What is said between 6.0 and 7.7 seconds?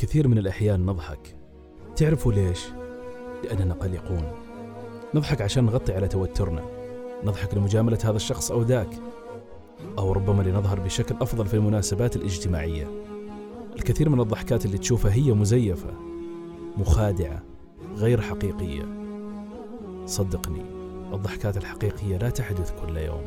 توترنا. نضحك